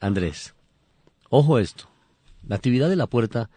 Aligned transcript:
Andrés, 0.00 0.54
ojo 1.30 1.58
esto. 1.58 1.88
Natividad 2.42 2.88
de 2.88 2.96
la 2.96 3.06
Puerta 3.06 3.50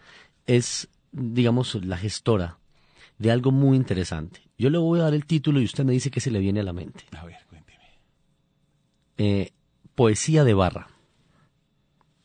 es, 0.46 0.88
digamos, 1.12 1.74
la 1.84 1.96
gestora 1.96 2.58
de 3.18 3.30
algo 3.30 3.52
muy 3.52 3.76
interesante. 3.76 4.40
Yo 4.58 4.70
le 4.70 4.78
voy 4.78 5.00
a 5.00 5.04
dar 5.04 5.14
el 5.14 5.24
título 5.26 5.60
y 5.60 5.64
usted 5.64 5.84
me 5.84 5.92
dice 5.92 6.10
qué 6.10 6.20
se 6.20 6.30
le 6.30 6.40
viene 6.40 6.60
a 6.60 6.64
la 6.64 6.72
mente. 6.72 7.04
A 7.16 7.24
ver, 7.24 7.38
cuénteme. 7.48 7.78
Eh, 9.18 9.50
poesía 9.94 10.44
de 10.44 10.54
barra. 10.54 10.88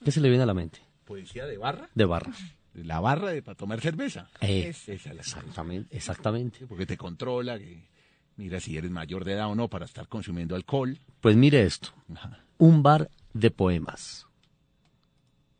¿Qué 0.03 0.11
se 0.11 0.21
le 0.21 0.29
viene 0.29 0.43
a 0.43 0.47
la 0.47 0.53
mente? 0.53 0.79
¿Poesía 1.05 1.45
de 1.45 1.57
barra? 1.57 1.89
De 1.95 2.05
barra. 2.05 2.33
La 2.73 2.99
barra 2.99 3.29
de 3.31 3.41
para 3.41 3.55
tomar 3.55 3.81
cerveza. 3.81 4.29
Eh, 4.41 4.67
Esa 4.69 4.93
es 4.93 5.05
la- 5.05 5.13
exactamente, 5.13 5.95
exactamente. 5.95 6.67
Porque 6.67 6.85
te 6.85 6.97
controla, 6.97 7.57
que 7.57 7.87
mira 8.35 8.59
si 8.59 8.77
eres 8.77 8.91
mayor 8.91 9.25
de 9.25 9.33
edad 9.33 9.47
o 9.49 9.55
no 9.55 9.67
para 9.67 9.85
estar 9.85 10.07
consumiendo 10.07 10.55
alcohol. 10.55 10.99
Pues 11.21 11.35
mire 11.35 11.63
esto. 11.63 11.89
Ajá. 12.13 12.43
Un 12.59 12.83
bar 12.83 13.09
de 13.33 13.51
poemas. 13.51 14.27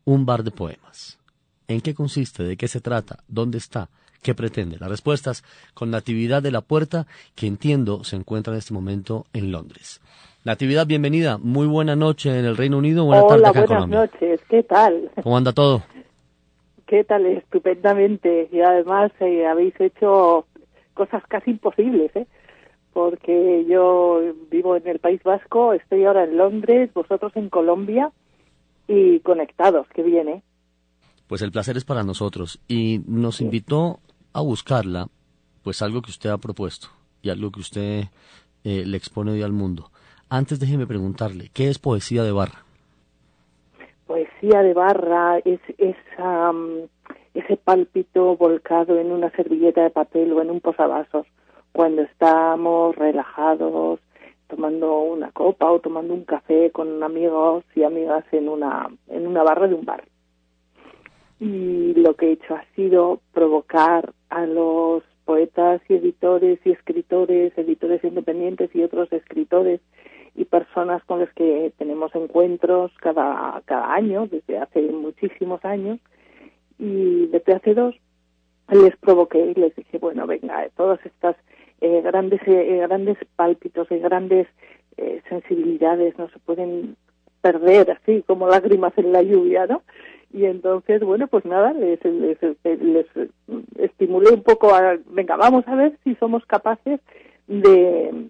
Un 0.06 0.26
bar 0.26 0.44
de 0.44 0.52
poemas. 0.52 1.20
¿En 1.68 1.82
qué 1.82 1.94
consiste? 1.94 2.44
¿De 2.44 2.56
qué 2.58 2.68
se 2.68 2.82
trata? 2.82 3.20
¿Dónde 3.28 3.58
está? 3.58 3.90
¿Qué 4.22 4.34
pretende? 4.34 4.78
Las 4.80 4.90
respuestas 4.90 5.44
con 5.74 5.92
Natividad 5.92 6.42
de 6.42 6.52
la 6.52 6.62
Puerta, 6.62 7.08
que 7.36 7.48
entiendo 7.48 8.04
se 8.04 8.16
encuentra 8.16 8.54
en 8.54 8.59
este 8.59 8.74
momento 8.74 9.26
en 9.34 9.52
Londres. 9.52 10.02
Natividad, 10.44 10.88
bienvenida. 10.88 11.38
Muy 11.38 11.68
buena 11.68 11.96
noche 11.96 12.38
en 12.40 12.46
el 12.46 12.56
Reino 12.58 12.78
Unido. 12.78 13.06
Buena 13.06 13.28
tarde 13.28 13.42
acá 13.48 13.52
buenas 13.52 13.68
Colombia. 13.68 14.00
noches. 14.00 14.42
¿Qué 14.50 14.64
tal? 14.64 15.12
¿Cómo 15.22 15.38
anda 15.38 15.52
todo? 15.52 15.84
¿Qué 16.86 17.04
tal? 17.04 17.26
Estupendamente. 17.26 18.48
Y 18.52 18.62
además 18.62 19.12
eh, 19.20 19.46
habéis 19.46 19.80
hecho 19.80 20.46
cosas 20.94 21.22
casi 21.28 21.52
imposibles, 21.52 22.16
¿eh? 22.16 22.28
Porque 22.98 23.64
yo 23.70 24.34
vivo 24.50 24.76
en 24.76 24.88
el 24.88 24.98
País 24.98 25.22
Vasco, 25.22 25.72
estoy 25.73 26.03
ahora 26.06 26.23
en 26.23 26.36
Londres, 26.36 26.92
vosotros 26.95 27.31
en 27.36 27.48
Colombia 27.48 28.12
y 28.88 29.20
conectados. 29.20 29.86
Qué 29.94 30.02
bien, 30.02 30.28
¿eh? 30.28 30.42
Pues 31.28 31.44
el 31.44 31.52
placer 31.52 31.78
es 31.78 31.86
para 31.86 32.02
nosotros 32.02 32.59
y 32.68 33.03
nos 33.06 33.40
invitó 33.40 34.00
a 34.34 34.42
buscarla, 34.42 35.09
pues 35.64 35.84
algo 35.84 36.02
que 36.02 36.09
usted 36.09 36.31
ha 36.31 36.40
propuesto 36.40 36.88
y 37.22 37.30
algo 37.30 37.52
que 37.52 37.59
usted 37.59 38.06
eh, 38.64 38.84
le 38.84 38.98
expone 38.98 39.30
hoy 39.30 39.44
al 39.44 39.53
mundo. 39.53 39.92
Antes 40.28 40.59
déjeme 40.59 40.88
preguntarle, 40.88 41.52
¿qué 41.53 41.70
es 41.70 41.78
poesía 41.78 42.23
de 42.23 42.31
barra? 42.31 42.66
Poesía 44.08 44.64
de 44.64 44.73
barra 44.73 45.38
es 45.45 45.59
esa, 45.78 46.52
mm, 46.52 46.88
ese 47.36 47.58
pálpito 47.58 48.36
volcado 48.38 48.98
en 48.98 49.12
una 49.12 49.30
servilleta 49.36 49.84
de 49.84 49.92
papel 49.92 50.34
o 50.34 50.42
en 50.42 50.50
un 50.50 50.62
posavasos 50.62 51.28
cuando 51.78 52.02
estamos 52.02 52.95
relajados 52.95 54.00
tomando 54.47 54.97
una 54.97 55.31
copa 55.31 55.70
o 55.72 55.80
tomando 55.80 56.11
un 56.16 56.23
café 56.23 56.72
con 56.72 57.03
amigos 57.03 57.66
y 57.75 57.84
amigas 57.84 58.25
en 58.31 58.50
una 58.50 58.89
en 59.09 59.28
una 59.28 59.44
barra 59.44 59.67
de 59.67 59.75
un 59.75 59.86
bar. 59.86 60.03
Y 61.39 61.94
lo 61.94 62.16
que 62.16 62.30
he 62.30 62.31
hecho 62.31 62.56
ha 62.56 62.66
sido 62.75 63.22
provocar 63.31 64.11
a 64.30 64.47
los 64.47 65.03
poetas 65.23 65.80
y 65.88 65.94
editores 65.94 66.57
y 66.66 66.72
escritores, 66.72 67.56
editores 67.56 68.03
independientes 68.03 68.72
y 68.73 68.81
otros 68.81 69.13
escritores 69.13 69.79
y 70.34 70.46
personas 70.46 71.03
con 71.03 71.19
las 71.19 71.31
que 71.35 71.72
tenemos 71.78 72.09
encuentros 72.16 72.91
cada, 73.02 73.62
cada 73.66 73.94
año, 73.94 74.25
desde 74.25 74.57
hace 74.57 74.81
muchísimos 74.81 75.63
años, 75.63 76.00
y 76.79 77.28
desde 77.28 77.53
hace 77.53 77.75
dos 77.75 77.94
les 78.72 78.97
provoqué 78.97 79.52
y 79.52 79.53
les 79.53 79.75
dije, 79.75 80.00
bueno, 80.00 80.25
venga, 80.25 80.68
todas 80.75 81.00
estas 81.06 81.35
eh, 81.82 82.02
grandes 82.02 82.42
eh, 82.46 82.80
grandes 82.88 83.18
pálpitos 83.36 83.88
y 83.92 83.98
grandes 84.00 84.48
eh, 84.98 85.22
sensibilidades 85.30 86.18
no 86.18 86.30
se 86.30 86.40
pueden 86.40 86.96
perder 87.42 87.92
así 87.92 88.24
como 88.26 88.48
lágrimas 88.48 88.94
en 88.98 89.12
la 89.12 89.22
lluvia, 89.22 89.68
¿no? 89.68 89.84
Y 90.34 90.46
entonces, 90.46 91.02
bueno, 91.02 91.28
pues 91.28 91.46
nada, 91.46 91.72
les, 91.74 92.04
les, 92.04 92.38
les 92.64 93.06
estimulé 93.78 94.32
un 94.32 94.44
poco 94.44 94.74
a, 94.74 94.98
venga, 95.08 95.38
vamos 95.38 95.66
a 95.68 95.76
ver 95.76 95.98
si 96.04 96.16
somos 96.16 96.46
capaces 96.46 97.00
de, 97.48 98.30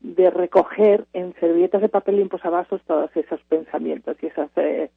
de 0.00 0.30
recoger 0.30 1.06
en 1.12 1.34
servilletas 1.40 1.80
de 1.80 1.88
papel 1.88 2.18
y 2.18 2.22
en 2.22 2.28
posavasos 2.28 2.80
todos 2.86 3.10
esos 3.16 3.40
pensamientos 3.48 4.16
y 4.22 4.26
esos, 4.26 4.50
eh, 4.56 4.90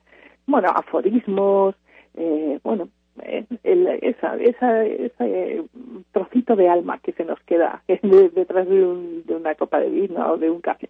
bueno, 0.45 0.69
aforismos, 0.69 1.75
eh, 2.15 2.59
bueno, 2.63 2.85
eh, 2.85 3.00
el, 3.23 3.87
esa, 4.01 4.35
esa, 4.37 4.85
ese 4.85 5.63
trocito 6.11 6.55
de 6.55 6.69
alma 6.69 6.99
que 6.99 7.13
se 7.13 7.25
nos 7.25 7.39
queda 7.41 7.83
detrás 7.87 8.67
de, 8.67 8.85
un, 8.85 9.23
de 9.25 9.35
una 9.35 9.55
copa 9.55 9.79
de 9.79 9.89
vino 9.89 10.33
o 10.33 10.37
de 10.37 10.49
un 10.49 10.61
café. 10.61 10.89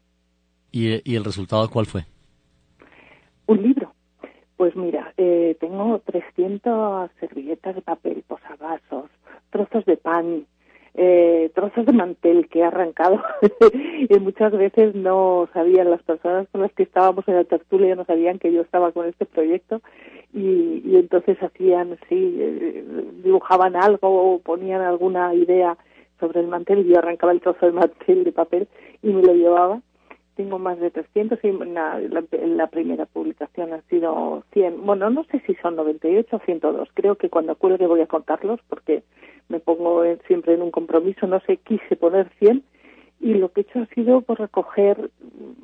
¿Y, 0.71 1.01
¿Y 1.09 1.15
el 1.15 1.23
resultado 1.23 1.69
cuál 1.69 1.85
fue? 1.85 2.03
Un 3.47 3.61
libro. 3.61 3.93
Pues 4.57 4.75
mira, 4.75 5.13
eh, 5.17 5.57
tengo 5.59 5.99
300 6.05 7.09
servilletas 7.19 7.75
de 7.75 7.81
papel, 7.81 8.23
posavasos, 8.27 9.09
trozos 9.49 9.83
de 9.85 9.97
pan, 9.97 10.45
eh, 10.93 11.49
trozos 11.55 11.85
de 11.85 11.93
mantel 11.93 12.49
que 12.49 12.59
he 12.59 12.63
arrancado 12.63 13.23
y 14.09 14.19
muchas 14.19 14.51
veces 14.51 14.93
no 14.93 15.47
sabían 15.53 15.89
las 15.89 16.03
personas 16.03 16.47
con 16.51 16.61
las 16.61 16.73
que 16.73 16.83
estábamos 16.83 17.25
en 17.29 17.35
la 17.35 17.45
tertulia 17.45 17.95
no 17.95 18.03
sabían 18.03 18.39
que 18.39 18.51
yo 18.51 18.61
estaba 18.61 18.91
con 18.91 19.07
este 19.07 19.25
proyecto 19.25 19.81
y, 20.33 20.81
y 20.85 20.95
entonces 20.95 21.37
hacían 21.41 21.97
sí 22.07 22.37
eh, 22.39 22.85
dibujaban 23.23 23.75
algo 23.75 24.33
o 24.33 24.39
ponían 24.39 24.81
alguna 24.81 25.33
idea 25.33 25.77
sobre 26.19 26.39
el 26.39 26.47
mantel 26.47 26.79
y 26.79 26.89
yo 26.89 26.99
arrancaba 26.99 27.31
el 27.31 27.41
trozo 27.41 27.65
de 27.65 27.71
mantel 27.71 28.23
de 28.23 28.31
papel 28.31 28.67
y 29.01 29.07
me 29.09 29.21
lo 29.21 29.33
llevaba 29.33 29.81
tengo 30.35 30.59
más 30.59 30.79
de 30.79 30.91
300 30.91 31.39
y 31.43 31.51
la, 31.51 31.99
la, 31.99 32.23
la, 32.31 32.67
primera 32.67 33.05
publicación 33.05 33.73
han 33.73 33.83
sido 33.89 34.43
100. 34.53 34.85
Bueno, 34.85 35.09
no 35.09 35.23
sé 35.25 35.41
si 35.45 35.55
son 35.55 35.75
98 35.75 36.35
o 36.35 36.39
102. 36.39 36.89
Creo 36.93 37.15
que 37.15 37.29
cuando 37.29 37.51
acuerde 37.51 37.85
voy 37.85 38.01
a 38.01 38.07
contarlos 38.07 38.59
porque 38.67 39.03
me 39.49 39.59
pongo 39.59 40.03
en, 40.05 40.19
siempre 40.27 40.53
en 40.53 40.61
un 40.61 40.71
compromiso. 40.71 41.27
No 41.27 41.41
sé, 41.41 41.57
quise 41.57 41.95
poner 41.95 42.29
100 42.39 42.63
y 43.19 43.33
lo 43.35 43.51
que 43.51 43.61
he 43.61 43.63
hecho 43.63 43.79
ha 43.79 43.85
sido 43.93 44.21
por 44.21 44.39
recoger, 44.39 45.11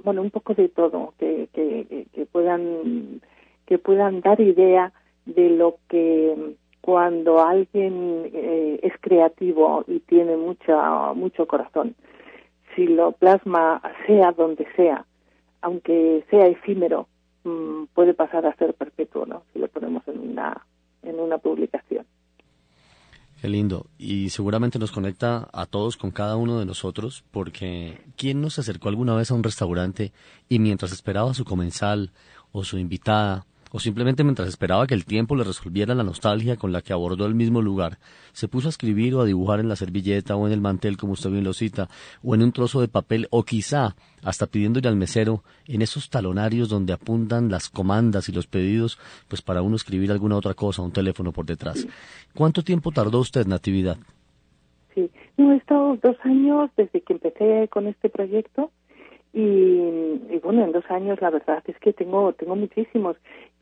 bueno, 0.04 0.22
un 0.22 0.30
poco 0.30 0.54
de 0.54 0.70
todo, 0.70 1.14
que, 1.18 1.50
que, 1.54 2.06
que 2.14 2.26
puedan 2.28 3.22
que 3.68 3.78
puedan 3.78 4.22
dar 4.22 4.42
idea 4.42 4.92
de 5.26 5.52
lo 5.52 5.78
que 5.88 6.56
cuando 6.82 7.42
alguien 7.42 8.32
eh, 8.34 8.80
es 8.82 8.94
creativo 9.02 9.84
y 9.88 10.00
tiene 10.00 10.38
mucha 10.38 11.14
mucho 11.14 11.46
corazón 11.46 11.96
si 12.78 12.86
lo 12.86 13.12
plasma 13.12 13.82
sea 14.06 14.32
donde 14.32 14.66
sea, 14.76 15.06
aunque 15.62 16.24
sea 16.30 16.46
efímero, 16.46 17.10
mmm, 17.44 17.86
puede 17.94 18.14
pasar 18.14 18.46
a 18.46 18.56
ser 18.56 18.76
perpetuo, 18.76 19.26
¿no? 19.26 19.44
Si 19.52 19.60
lo 19.60 19.68
ponemos 19.68 20.08
en 20.08 20.20
una, 20.20 20.66
en 21.02 21.20
una 21.20 21.40
publicación. 21.40 22.06
Qué 23.42 23.50
lindo. 23.50 23.88
Y 23.98 24.30
seguramente 24.30 24.80
nos 24.80 24.92
conecta 24.92 25.48
a 25.52 25.66
todos 25.66 25.98
con 25.98 26.12
cada 26.12 26.38
uno 26.38 26.60
de 26.60 26.66
nosotros, 26.66 27.24
porque 27.32 27.98
¿quién 28.16 28.42
nos 28.42 28.60
acercó 28.60 28.90
alguna 28.90 29.16
vez 29.16 29.32
a 29.32 29.36
un 29.36 29.44
restaurante 29.44 30.12
y 30.48 30.60
mientras 30.60 30.92
esperaba 30.92 31.34
su 31.34 31.46
comensal 31.46 32.12
o 32.52 32.64
su 32.64 32.78
invitada, 32.78 33.46
o 33.72 33.80
simplemente 33.80 34.24
mientras 34.24 34.48
esperaba 34.48 34.88
que 34.88 34.94
el 34.94 35.06
tiempo 35.06 35.36
le 35.36 35.44
resolviera 35.44 35.96
la 35.96 36.04
nostalgia 36.04 36.56
con 36.56 36.72
la 36.72 36.82
que 36.82 36.94
abordó 36.94 37.26
el 37.26 37.36
mismo 37.36 37.62
lugar, 37.62 37.98
se 38.34 38.48
puso 38.48 38.68
a 38.68 38.70
escribir 38.70 39.16
o 39.16 39.22
a 39.22 39.26
dibujar 39.26 39.60
en 39.60 39.70
la 39.70 39.76
servilleta 39.76 40.36
o 40.36 40.48
en 40.48 40.54
el 40.54 40.62
mantel, 40.62 40.98
como 40.98 41.14
usted 41.14 41.30
bien 41.30 41.44
lo 41.44 41.54
cita, 41.54 41.90
o 42.24 42.36
en 42.36 42.44
un 42.44 42.52
trozo 42.52 42.82
de 42.82 42.88
papel, 42.88 43.28
o 43.30 43.44
quizá 43.44 43.96
hasta 44.24 44.48
pidiéndole 44.48 44.88
al 44.88 44.96
mesero 44.96 45.44
en 45.68 45.82
esos 45.82 46.10
talonarios 46.10 46.70
donde 46.70 46.94
apuntan 46.94 47.50
las 47.50 47.70
comandas 47.70 48.30
y 48.30 48.32
los 48.32 48.48
pedidos, 48.48 49.00
pues 49.28 49.42
para 49.42 49.62
uno 49.62 49.76
escribir 49.76 50.12
alguna 50.12 50.38
otra 50.38 50.54
cosa, 50.54 50.82
un 50.82 50.92
teléfono 50.92 51.32
por 51.32 51.46
detrás. 51.46 51.88
¿Cuánto 52.34 52.64
tiempo 52.64 52.92
tardó 52.92 53.20
usted, 53.20 53.46
Natividad? 53.46 53.98
Sí, 54.94 55.10
no, 55.38 55.54
he 55.54 55.58
estado 55.58 55.98
dos 56.02 56.18
años 56.24 56.72
desde 56.76 57.02
que 57.02 57.14
empecé 57.14 57.68
con 57.70 57.88
este 57.88 58.10
proyecto 58.10 58.72
y, 59.34 59.40
y, 59.40 60.40
bueno, 60.44 60.64
en 60.64 60.72
dos 60.72 60.86
años 60.90 61.22
la 61.22 61.30
verdad 61.30 61.64
es 61.68 61.78
que 61.78 61.94
tengo 61.94 62.34
tengo 62.34 62.56
muchísimos. 62.56 63.18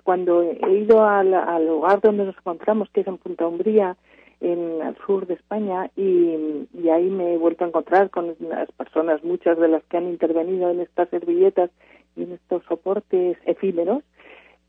Cuando 0.05 0.43
he 0.43 0.71
ido 0.77 1.03
al, 1.03 1.31
lugar 1.65 1.99
donde 1.99 2.25
nos 2.25 2.37
encontramos, 2.37 2.91
que 2.91 3.01
es 3.01 3.07
en 3.07 3.17
Punta 3.17 3.47
Umbría, 3.47 3.97
en 4.39 4.79
el 4.79 4.95
sur 5.03 5.25
de 5.25 5.33
España, 5.33 5.89
y, 5.97 6.67
ahí 6.91 7.09
me 7.09 7.33
he 7.33 7.37
vuelto 7.39 7.65
a 7.65 7.69
encontrar 7.69 8.11
con 8.11 8.35
las 8.39 8.71
personas, 8.73 9.23
muchas 9.23 9.57
de 9.57 9.67
las 9.67 9.83
que 9.85 9.97
han 9.97 10.07
intervenido 10.07 10.69
en 10.69 10.81
estas 10.81 11.09
servilletas 11.09 11.71
y 12.15 12.21
en 12.21 12.33
estos 12.33 12.63
soportes 12.65 13.37
efímeros, 13.45 14.03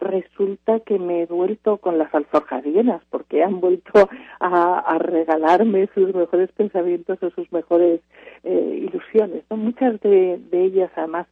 resulta 0.00 0.80
que 0.80 0.98
me 0.98 1.22
he 1.22 1.26
vuelto 1.26 1.76
con 1.76 1.98
las 1.98 2.14
alforjas 2.14 2.64
porque 3.10 3.42
han 3.42 3.60
vuelto 3.60 4.08
a, 4.40 4.98
regalarme 5.00 5.90
sus 5.94 6.14
mejores 6.14 6.50
pensamientos 6.52 7.22
o 7.22 7.28
sus 7.28 7.52
mejores 7.52 8.00
eh, 8.42 8.88
ilusiones. 8.88 9.44
¿no? 9.50 9.58
Muchas 9.58 10.00
de, 10.00 10.40
ellas 10.52 10.90
además 10.96 11.26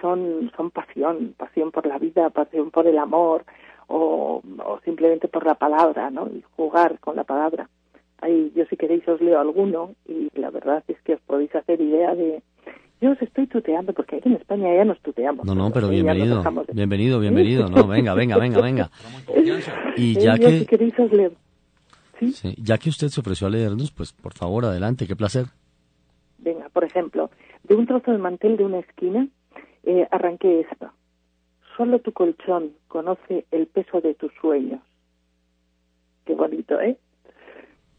son, 0.00 0.50
son 0.56 0.70
pasión, 0.70 1.34
pasión 1.36 1.70
por 1.70 1.86
la 1.86 1.98
vida, 1.98 2.30
pasión 2.30 2.70
por 2.70 2.86
el 2.86 2.98
amor 2.98 3.44
o, 3.88 4.42
o 4.64 4.80
simplemente 4.84 5.28
por 5.28 5.46
la 5.46 5.54
palabra, 5.54 6.10
¿no? 6.10 6.28
Y 6.28 6.42
jugar 6.56 6.98
con 7.00 7.16
la 7.16 7.24
palabra. 7.24 7.68
Ahí, 8.20 8.52
yo 8.54 8.64
si 8.66 8.76
queréis 8.76 9.06
os 9.08 9.20
leo 9.20 9.38
alguno 9.38 9.94
y 10.08 10.30
la 10.38 10.50
verdad 10.50 10.82
es 10.88 11.00
que 11.02 11.14
os 11.14 11.20
podéis 11.20 11.54
hacer 11.54 11.80
idea 11.80 12.14
de, 12.14 12.42
yo 13.00 13.10
os 13.10 13.20
estoy 13.20 13.46
tuteando 13.46 13.92
porque 13.92 14.16
aquí 14.16 14.28
en 14.28 14.36
España 14.36 14.74
ya 14.74 14.84
nos 14.84 14.98
tuteamos. 15.00 15.44
No, 15.44 15.54
no, 15.54 15.70
pero 15.70 15.88
bienvenido, 15.88 16.42
bienvenido, 16.72 17.20
bienvenido. 17.20 17.68
No, 17.68 17.86
venga, 17.86 18.14
venga, 18.14 18.38
venga, 18.38 18.60
venga. 18.60 18.90
Y 19.96 20.14
ya 20.14 20.38
que... 20.38 20.66
¿Sí? 22.18 22.54
ya 22.56 22.78
que 22.78 22.88
usted 22.88 23.08
se 23.08 23.20
ofreció 23.20 23.46
a 23.46 23.50
leernos, 23.50 23.90
pues 23.90 24.14
por 24.14 24.32
favor, 24.32 24.64
adelante, 24.64 25.06
qué 25.06 25.14
placer. 25.14 25.46
Venga, 26.38 26.70
por 26.70 26.84
ejemplo, 26.84 27.30
de 27.64 27.74
un 27.74 27.86
trozo 27.86 28.12
de 28.12 28.16
mantel 28.16 28.56
de 28.56 28.64
una 28.64 28.78
esquina, 28.78 29.28
eh, 29.86 30.06
arranqué 30.10 30.60
esto. 30.60 30.90
Solo 31.76 31.98
tu 32.00 32.12
colchón 32.12 32.72
conoce 32.88 33.46
el 33.50 33.66
peso 33.66 34.00
de 34.00 34.14
tus 34.14 34.32
sueños. 34.40 34.80
Qué 36.24 36.34
bonito, 36.34 36.80
¿eh? 36.80 36.98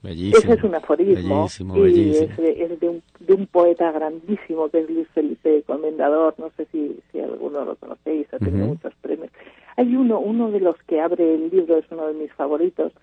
Ese 0.04 0.54
es 0.54 0.64
un 0.64 0.76
aforismo 0.76 1.48
y 1.86 2.12
Es, 2.12 2.38
de, 2.80 2.88
un, 2.88 3.04
de, 3.20 3.34
un, 3.34 3.48
poeta 3.48 3.92
grandísimo 3.92 4.70
que 4.70 4.80
es 4.80 4.90
Luis 4.90 5.08
Felipe 5.10 5.64
Comendador, 5.64 6.36
no 6.38 6.50
sé 6.56 6.66
si, 6.72 7.00
si 7.12 7.20
alguno 7.20 7.66
lo 7.66 7.76
conocéis, 7.76 8.32
ha 8.34 8.38
tenido 8.38 8.68
muchos 8.68 8.94
premios. 9.02 9.32
Hay 9.76 9.96
uno, 9.96 10.20
uno 10.20 10.52
de 10.52 10.60
los 10.60 10.78
que 10.84 11.02
abre 11.02 11.36
el 11.36 11.50
libro, 11.50 11.78
es 11.78 11.86
uno 11.92 12.08
de 12.08 12.14
mis 12.14 12.32
favoritos, 12.34 12.94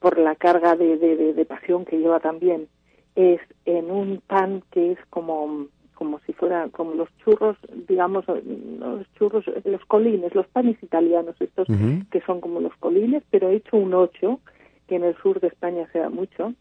por 0.00 0.18
la 0.18 0.34
carga 0.34 0.76
de, 0.76 0.98
de, 0.98 1.44
pasión 1.46 1.84
que 1.84 1.98
lleva 1.98 2.20
también, 2.20 2.68
es 3.14 3.40
en 3.64 3.90
un 3.90 4.20
pan 4.26 4.62
que 4.70 4.92
es 4.92 4.98
como 5.08 5.68
como 6.04 6.20
si 6.26 6.34
fuera 6.34 6.68
como 6.68 6.92
los 6.92 7.08
churros, 7.16 7.56
digamos, 7.88 8.26
los 8.28 9.10
churros, 9.14 9.42
los 9.64 9.82
colines, 9.86 10.34
los 10.34 10.46
panes 10.48 10.76
italianos, 10.82 11.34
estos 11.40 11.66
que 12.10 12.20
son 12.26 12.42
como 12.42 12.60
los 12.60 12.76
colines, 12.76 13.22
pero 13.30 13.48
hecho 13.48 13.78
un 13.78 13.94
ocho, 13.94 14.40
que 14.86 14.96
en 14.96 15.04
el 15.04 15.16
sur 15.16 15.40
de 15.40 15.48
España 15.48 15.88
se 15.92 16.00
da 16.00 16.10
mucho, 16.10 16.52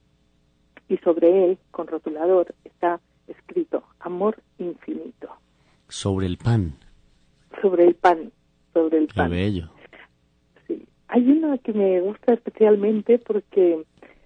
y 0.88 0.96
sobre 1.00 1.44
él, 1.44 1.58
con 1.72 1.88
rotulador, 1.88 2.56
está 2.64 3.02
escrito 3.28 3.84
Amor 4.00 4.38
infinito. 4.60 5.30
Sobre 5.90 6.26
el 6.28 6.38
pan. 6.38 6.76
Sobre 7.62 7.84
el 7.84 7.96
pan, 7.96 8.32
sobre 8.74 9.00
el 9.00 9.08
pan. 9.08 9.30
Qué 9.30 9.36
bello. 9.36 9.70
Sí. 10.68 10.88
Hay 11.10 11.30
una 11.30 11.58
que 11.58 11.74
me 11.74 12.00
gusta 12.00 12.34
especialmente 12.34 13.20
porque 13.20 13.84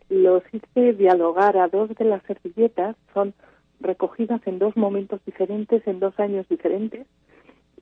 los 0.10 0.44
hice 0.54 0.94
dialogar 0.94 1.58
a 1.58 1.70
dos 1.70 1.90
de 1.90 2.06
las 2.06 2.22
servilletas, 2.24 2.96
son 3.16 3.34
recogidas 3.80 4.42
en 4.46 4.60
dos 4.60 4.76
momentos 4.76 5.22
diferentes, 5.26 5.86
en 5.88 6.00
dos 6.00 6.20
años 6.20 6.48
diferentes, 6.50 7.06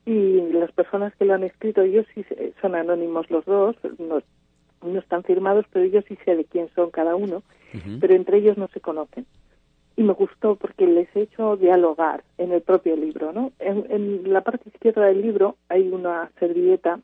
y 0.06 0.40
las 0.52 0.70
personas 0.72 1.14
que 1.16 1.24
lo 1.24 1.34
han 1.34 1.42
escrito, 1.42 1.82
ellos 1.82 2.06
sí 2.14 2.24
son 2.62 2.76
anónimos 2.76 3.28
los 3.28 3.44
dos, 3.44 3.76
no, 3.98 4.20
no 4.82 4.98
están 5.00 5.24
firmados, 5.24 5.66
pero 5.72 5.84
ellos 5.84 6.04
sí 6.06 6.16
sé 6.24 6.36
de 6.36 6.44
quién 6.44 6.68
son 6.74 6.90
cada 6.90 7.16
uno, 7.16 7.42
pero 8.00 8.14
entre 8.14 8.38
ellos 8.38 8.56
no 8.56 8.68
se 8.68 8.80
conocen. 8.80 9.26
Y 9.96 10.02
me 10.02 10.12
gustó 10.12 10.56
porque 10.56 10.86
les 10.86 11.08
he 11.16 11.22
hecho 11.22 11.56
dialogar 11.56 12.22
en 12.38 12.52
el 12.52 12.62
propio 12.62 12.96
libro, 12.96 13.32
¿no? 13.32 13.52
En, 13.58 14.32
la 14.32 14.42
parte 14.42 14.68
izquierda 14.68 15.06
del 15.06 15.22
libro 15.22 15.56
hay 15.68 15.88
una 15.88 16.30
servilleta 16.38 17.00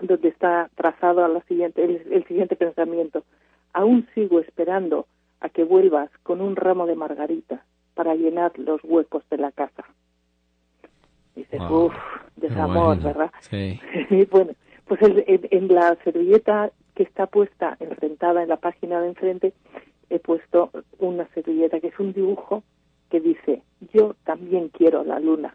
donde 0.00 0.28
está 0.28 0.70
trazado 0.76 1.24
a 1.24 1.28
la 1.28 1.42
siguiente, 1.42 1.84
el, 1.84 2.24
siguiente 2.26 2.56
pensamiento. 2.56 3.24
Aún 3.72 4.08
sigo 4.14 4.40
esperando 4.40 5.06
a 5.40 5.48
que 5.48 5.64
vuelvas 5.64 6.10
con 6.22 6.40
un 6.40 6.56
ramo 6.56 6.86
de 6.86 6.94
margarita 6.94 7.64
para 8.00 8.14
llenar 8.14 8.58
los 8.58 8.80
huecos 8.82 9.22
de 9.28 9.36
la 9.36 9.52
casa. 9.52 9.84
Dices, 11.36 11.60
uff, 11.70 11.92
desamor, 12.34 12.98
¿verdad? 12.98 13.30
Sí. 13.40 13.78
bueno, 14.30 14.52
pues 14.86 15.00
en, 15.02 15.68
la 15.68 15.98
servilleta 16.02 16.70
que 16.94 17.02
está 17.02 17.26
puesta 17.26 17.76
enfrentada 17.78 18.42
en 18.42 18.48
la 18.48 18.56
página 18.56 19.02
de 19.02 19.08
enfrente, 19.08 19.52
he 20.08 20.18
puesto 20.18 20.70
una 20.98 21.28
servilleta 21.34 21.78
que 21.78 21.88
es 21.88 22.00
un 22.00 22.14
dibujo 22.14 22.62
que 23.10 23.20
dice, 23.20 23.60
yo 23.92 24.16
también 24.24 24.70
quiero 24.70 25.04
la 25.04 25.20
luna. 25.20 25.54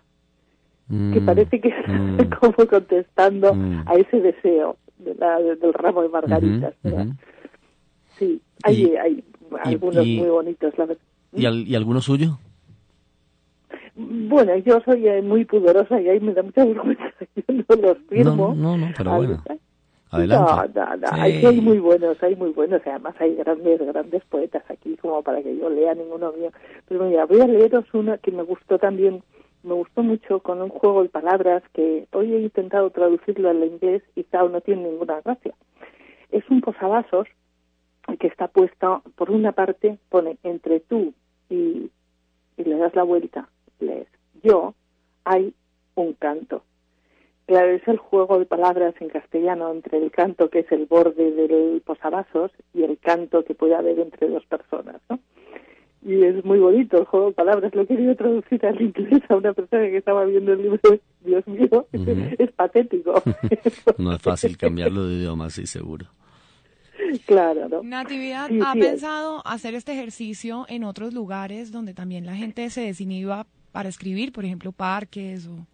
que 0.87 1.19
mm, 1.19 1.25
parece 1.25 1.59
que 1.59 1.69
está 1.69 1.91
mm. 1.91 2.29
como 2.39 2.67
contestando 2.67 3.55
mm. 3.55 3.85
a 3.87 3.95
ese 3.95 4.21
deseo 4.21 4.77
de 4.99 5.15
la, 5.15 5.39
del 5.39 5.73
ramo 5.73 6.03
de 6.03 6.09
margaritas. 6.09 6.75
Sí, 8.19 8.39
hay, 8.61 8.95
hay 8.97 9.23
algunos 9.63 10.05
muy 10.05 10.29
bonitos, 10.29 10.77
la 10.77 10.85
verdad. 10.85 11.01
¿Y, 11.33 11.47
¿Y 11.47 11.75
alguno 11.75 12.01
suyo? 12.01 12.37
Bueno, 13.95 14.57
yo 14.57 14.81
soy 14.81 15.07
eh, 15.07 15.21
muy 15.21 15.45
pudorosa 15.45 15.99
y 16.01 16.09
ahí 16.09 16.19
me 16.19 16.33
da 16.33 16.43
mucha 16.43 16.65
vergüenza. 16.65 17.11
Yo 17.35 17.43
no 17.69 17.75
los 17.75 17.97
firmo. 18.09 18.53
No, 18.55 18.77
no, 18.77 18.77
no 18.77 18.93
pero 18.97 19.15
bueno. 19.15 19.43
No, 20.11 20.19
no, 20.25 20.95
no. 20.97 21.07
Hay, 21.11 21.61
muy 21.61 21.79
buenos, 21.79 22.21
hay 22.23 22.35
muy 22.35 22.51
buenos. 22.51 22.81
Además, 22.85 23.15
hay 23.19 23.35
grandes, 23.35 23.79
grandes 23.79 24.23
poetas 24.25 24.63
aquí, 24.69 24.95
como 24.97 25.21
para 25.23 25.41
que 25.41 25.57
yo 25.57 25.69
lea 25.69 25.93
ninguno 25.93 26.31
mío. 26.33 26.51
Pero 26.87 27.05
mira, 27.05 27.25
voy 27.25 27.41
a 27.41 27.47
leeros 27.47 27.85
una 27.93 28.17
que 28.17 28.31
me 28.31 28.43
gustó 28.43 28.77
también, 28.77 29.23
me 29.63 29.73
gustó 29.73 30.03
mucho 30.03 30.39
con 30.39 30.61
un 30.61 30.69
juego 30.69 31.03
de 31.03 31.09
palabras 31.09 31.63
que 31.73 32.07
hoy 32.13 32.33
he 32.33 32.39
intentado 32.39 32.89
traducirlo 32.91 33.49
al 33.49 33.63
inglés 33.63 34.03
y 34.15 34.23
tal, 34.23 34.51
no 34.51 34.61
tiene 34.61 34.83
ninguna 34.83 35.21
gracia. 35.21 35.53
Es 36.31 36.43
un 36.49 36.61
posavasos 36.61 37.27
que 38.25 38.31
está 38.31 38.47
puesto, 38.47 39.03
por 39.15 39.29
una 39.29 39.51
parte, 39.51 39.99
pone 40.09 40.37
entre 40.41 40.79
tú 40.79 41.13
y, 41.47 41.91
y 42.57 42.63
le 42.63 42.75
das 42.75 42.95
la 42.95 43.03
vuelta, 43.03 43.47
lees 43.79 44.07
yo, 44.41 44.73
hay 45.25 45.53
un 45.93 46.13
canto 46.13 46.63
Claro, 47.45 47.69
es 47.69 47.87
el 47.87 47.97
juego 47.97 48.39
de 48.39 48.47
palabras 48.47 48.95
en 48.99 49.09
castellano 49.09 49.71
entre 49.71 49.99
el 49.99 50.09
canto, 50.09 50.49
que 50.49 50.59
es 50.59 50.71
el 50.71 50.87
borde 50.87 51.31
del 51.31 51.79
posavasos, 51.85 52.49
y 52.73 52.81
el 52.81 52.97
canto 52.97 53.45
que 53.45 53.53
puede 53.53 53.75
haber 53.75 53.99
entre 53.99 54.27
dos 54.29 54.43
personas, 54.47 54.99
¿no? 55.09 55.19
Y 56.01 56.23
es 56.23 56.43
muy 56.43 56.57
bonito 56.57 56.97
el 56.97 57.05
juego 57.05 57.27
de 57.27 57.33
palabras. 57.33 57.75
Lo 57.75 57.83
he 57.83 57.85
querido 57.85 58.15
traducir 58.15 58.65
al 58.65 58.81
inglés 58.81 59.21
a 59.29 59.35
una 59.35 59.53
persona 59.53 59.83
que 59.83 59.97
estaba 59.97 60.25
viendo 60.25 60.53
el 60.53 60.63
libro. 60.63 60.79
Dios 61.21 61.47
mío, 61.47 61.85
es 61.91 62.51
patético. 62.51 63.21
no 63.99 64.15
es 64.15 64.21
fácil 64.23 64.57
cambiarlo 64.57 65.05
de 65.05 65.15
idioma, 65.15 65.51
sí, 65.51 65.67
seguro. 65.67 66.07
Claro, 67.25 67.69
¿no? 67.69 67.83
Natividad, 67.83 68.49
¿ha 68.65 68.73
pensado 68.73 69.41
hacer 69.45 69.75
este 69.75 69.93
ejercicio 69.93 70.65
en 70.69 70.83
otros 70.83 71.13
lugares 71.13 71.71
donde 71.71 71.93
también 71.93 72.25
la 72.25 72.35
gente 72.35 72.69
se 72.69 72.81
desinhiba 72.81 73.45
para 73.71 73.89
escribir, 73.89 74.31
por 74.31 74.45
ejemplo, 74.45 74.71
parques 74.71 75.47
o 75.47 75.65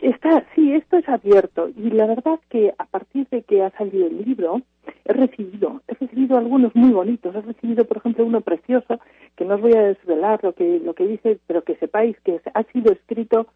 Está, 0.00 0.46
sí, 0.54 0.72
esto 0.72 0.96
es 0.96 1.08
abierto 1.08 1.70
y 1.76 1.90
la 1.90 2.06
verdad 2.06 2.38
que 2.50 2.72
a 2.78 2.84
partir 2.84 3.26
de 3.30 3.42
que 3.42 3.62
ha 3.62 3.70
salido 3.70 4.06
el 4.06 4.24
libro 4.24 4.62
he 5.04 5.12
recibido, 5.12 5.82
he 5.88 5.94
recibido 5.94 6.38
algunos 6.38 6.74
muy 6.76 6.90
bonitos, 6.90 7.34
he 7.34 7.40
recibido 7.40 7.84
por 7.84 7.96
ejemplo 7.96 8.24
uno 8.24 8.40
precioso 8.40 9.00
que 9.36 9.44
no 9.44 9.56
os 9.56 9.60
voy 9.60 9.72
a 9.74 9.82
desvelar 9.82 10.38
lo 10.44 10.52
que 10.52 10.78
lo 10.78 10.94
que 10.94 11.06
dice, 11.06 11.40
pero 11.48 11.64
que 11.64 11.74
sepáis 11.76 12.16
que 12.20 12.40
ha 12.54 12.62
sido 12.64 12.92
escrito 12.92 13.48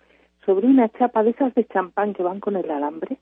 sobre 0.44 0.66
una 0.66 0.88
chapa 0.88 1.22
de 1.22 1.30
esas 1.30 1.54
de 1.54 1.64
champán 1.66 2.12
que 2.12 2.24
van 2.24 2.40
con 2.40 2.56
el 2.56 2.68
alambre. 2.70 3.18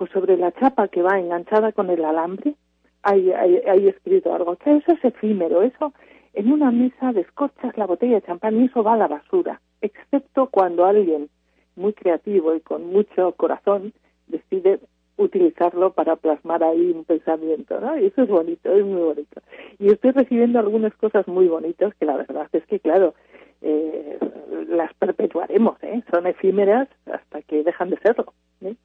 Pues 0.00 0.12
sobre 0.12 0.38
la 0.38 0.50
chapa 0.52 0.88
que 0.88 1.02
va 1.02 1.20
enganchada 1.20 1.72
con 1.72 1.90
el 1.90 2.02
alambre 2.02 2.54
hay, 3.02 3.32
hay, 3.32 3.86
escrito 3.86 4.34
algo. 4.34 4.56
que 4.56 4.74
eso 4.78 4.92
es 4.92 5.04
efímero, 5.04 5.60
eso 5.60 5.92
en 6.32 6.50
una 6.50 6.70
mesa 6.70 7.12
descorchas 7.12 7.76
la 7.76 7.84
botella 7.84 8.14
de 8.14 8.22
champán 8.22 8.58
y 8.58 8.64
eso 8.64 8.82
va 8.82 8.94
a 8.94 8.96
la 8.96 9.08
basura, 9.08 9.60
excepto 9.82 10.46
cuando 10.46 10.86
alguien 10.86 11.28
muy 11.76 11.92
creativo 11.92 12.54
y 12.54 12.60
con 12.60 12.86
mucho 12.86 13.32
corazón 13.32 13.92
decide 14.26 14.80
utilizarlo 15.18 15.92
para 15.92 16.16
plasmar 16.16 16.64
ahí 16.64 16.92
un 16.92 17.04
pensamiento, 17.04 17.78
¿no? 17.78 17.98
Y 17.98 18.06
eso 18.06 18.22
es 18.22 18.28
bonito, 18.30 18.72
es 18.72 18.82
muy 18.82 19.02
bonito. 19.02 19.42
Y 19.78 19.92
estoy 19.92 20.12
recibiendo 20.12 20.60
algunas 20.60 20.94
cosas 20.94 21.28
muy 21.28 21.46
bonitas 21.46 21.94
que 21.96 22.06
la 22.06 22.16
verdad 22.16 22.48
es 22.54 22.64
que, 22.64 22.80
claro, 22.80 23.12
eh, 23.60 24.18
las 24.66 24.94
perpetuaremos, 24.94 25.76
¿eh? 25.82 26.02
Son 26.10 26.26
efímeras 26.26 26.88
hasta 27.04 27.42
que 27.42 27.62
dejan 27.64 27.90
de 27.90 27.98
serlo. 27.98 28.32
¿eh? 28.62 28.76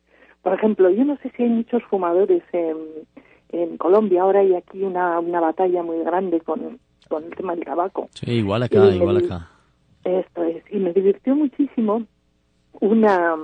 Por 0.45 0.53
ejemplo, 0.53 0.91
yo 0.91 1.03
no 1.03 1.17
sé 1.23 1.31
si 1.35 1.41
hay 1.41 1.49
muchos 1.49 1.81
fumadores 1.85 2.43
en, 2.51 2.77
en 3.49 3.77
Colombia, 3.77 4.21
ahora 4.21 4.41
hay 4.41 4.53
aquí 4.53 4.83
una, 4.83 5.19
una 5.19 5.39
batalla 5.39 5.81
muy 5.81 6.03
grande 6.03 6.39
con, 6.39 6.77
con 7.09 7.23
el 7.23 7.35
tema 7.35 7.55
del 7.55 7.65
tabaco. 7.65 8.09
Sí, 8.13 8.31
igual 8.33 8.61
acá, 8.61 8.85
igual 8.93 9.25
acá. 9.25 9.49
Esto 10.03 10.43
es, 10.43 10.63
y 10.69 10.77
me 10.77 10.93
divirtió 10.93 11.35
muchísimo 11.35 12.03
una 12.79 13.35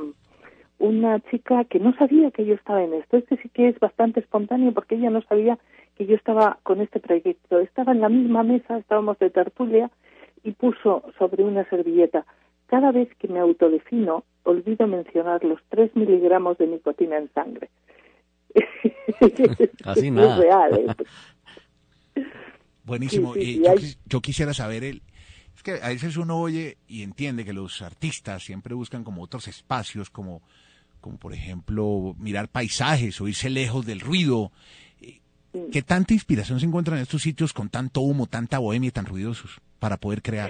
una 0.77 1.19
chica 1.31 1.63
que 1.63 1.79
no 1.79 1.91
sabía 1.95 2.29
que 2.29 2.45
yo 2.45 2.53
estaba 2.53 2.83
en 2.83 2.93
esto. 2.93 3.17
Este 3.17 3.35
sí 3.37 3.49
que 3.49 3.69
es 3.69 3.79
bastante 3.79 4.19
espontáneo 4.19 4.71
porque 4.71 4.93
ella 4.93 5.09
no 5.09 5.23
sabía 5.23 5.57
que 5.97 6.05
yo 6.05 6.15
estaba 6.15 6.59
con 6.61 6.81
este 6.81 6.99
proyecto. 6.99 7.57
Estaba 7.59 7.93
en 7.93 8.01
la 8.01 8.09
misma 8.09 8.43
mesa, 8.43 8.77
estábamos 8.77 9.17
de 9.17 9.31
tertulia 9.31 9.89
y 10.43 10.51
puso 10.51 11.01
sobre 11.17 11.43
una 11.43 11.67
servilleta, 11.67 12.27
cada 12.71 12.91
vez 12.91 13.07
que 13.19 13.27
me 13.27 13.39
autodefino, 13.39 14.23
olvido 14.43 14.87
mencionar 14.87 15.43
los 15.43 15.59
3 15.69 15.95
miligramos 15.95 16.57
de 16.57 16.65
nicotina 16.67 17.17
en 17.17 17.29
sangre. 17.33 17.69
Así 19.85 20.09
nada. 20.09 20.33
Es 20.35 20.39
real. 20.41 20.95
¿eh? 22.15 22.21
Buenísimo. 22.83 23.33
Sí, 23.35 23.41
sí, 23.41 23.45
sí, 23.57 23.61
yo, 23.63 23.71
hay- 23.71 23.77
quis- 23.77 23.97
yo 24.05 24.21
quisiera 24.21 24.53
saber 24.53 24.83
el... 24.83 25.01
Es 25.55 25.63
que 25.63 25.73
a 25.81 25.89
veces 25.89 26.17
uno 26.17 26.39
oye 26.39 26.77
y 26.87 27.03
entiende 27.03 27.45
que 27.45 27.53
los 27.53 27.81
artistas 27.81 28.41
siempre 28.43 28.73
buscan 28.73 29.03
como 29.03 29.21
otros 29.21 29.47
espacios, 29.47 30.09
como, 30.09 30.41
como 31.01 31.17
por 31.17 31.33
ejemplo 31.33 32.15
mirar 32.17 32.47
paisajes 32.47 33.19
o 33.21 33.27
irse 33.27 33.49
lejos 33.49 33.85
del 33.85 33.99
ruido. 33.99 34.51
Eh, 35.01 35.19
¿Qué 35.71 35.81
tanta 35.81 36.13
inspiración 36.13 36.59
se 36.59 36.65
encuentra 36.65 36.95
en 36.95 37.01
estos 37.03 37.21
sitios 37.21 37.51
con 37.53 37.69
tanto 37.69 38.01
humo, 38.01 38.25
tanta 38.27 38.57
bohemia 38.59 38.87
y 38.87 38.91
tan 38.91 39.05
ruidosos 39.05 39.59
para 39.79 39.97
poder 39.97 40.21
crear? 40.21 40.49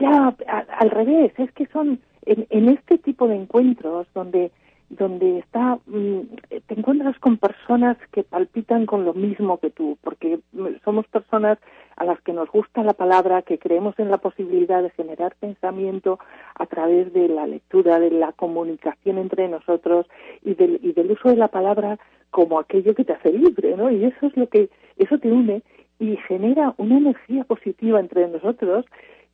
Ya, 0.00 0.34
al 0.78 0.90
revés, 0.90 1.32
es 1.38 1.52
que 1.52 1.66
son 1.66 2.00
en, 2.24 2.46
en 2.50 2.68
este 2.68 2.98
tipo 2.98 3.28
de 3.28 3.36
encuentros 3.36 4.06
donde 4.14 4.50
donde 4.90 5.38
está 5.38 5.78
mm, 5.86 6.20
te 6.66 6.74
encuentras 6.74 7.16
con 7.20 7.36
personas 7.38 7.96
que 8.12 8.24
palpitan 8.24 8.86
con 8.86 9.04
lo 9.04 9.14
mismo 9.14 9.58
que 9.58 9.70
tú, 9.70 9.96
porque 10.02 10.40
somos 10.84 11.06
personas 11.06 11.58
a 11.96 12.04
las 12.04 12.20
que 12.22 12.32
nos 12.32 12.50
gusta 12.50 12.82
la 12.82 12.92
palabra, 12.92 13.42
que 13.42 13.58
creemos 13.58 13.96
en 13.98 14.10
la 14.10 14.18
posibilidad 14.18 14.82
de 14.82 14.90
generar 14.90 15.36
pensamiento 15.38 16.18
a 16.56 16.66
través 16.66 17.12
de 17.12 17.28
la 17.28 17.46
lectura, 17.46 18.00
de 18.00 18.10
la 18.10 18.32
comunicación 18.32 19.18
entre 19.18 19.48
nosotros 19.48 20.06
y 20.42 20.54
del, 20.54 20.80
y 20.82 20.92
del 20.92 21.12
uso 21.12 21.28
de 21.28 21.36
la 21.36 21.48
palabra 21.48 21.98
como 22.30 22.58
aquello 22.58 22.94
que 22.94 23.04
te 23.04 23.12
hace 23.12 23.32
libre, 23.32 23.76
¿no? 23.76 23.90
Y 23.90 24.04
eso 24.04 24.26
es 24.26 24.36
lo 24.36 24.48
que 24.48 24.70
eso 24.96 25.18
te 25.18 25.30
une 25.30 25.62
y 26.00 26.16
genera 26.28 26.74
una 26.78 26.96
energía 26.96 27.44
positiva 27.44 28.00
entre 28.00 28.26
nosotros 28.26 28.86